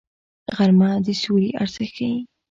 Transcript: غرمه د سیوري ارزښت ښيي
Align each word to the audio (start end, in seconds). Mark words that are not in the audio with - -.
غرمه 0.57 0.89
د 1.05 1.07
سیوري 1.19 1.49
ارزښت 1.61 1.93
ښيي 1.97 2.15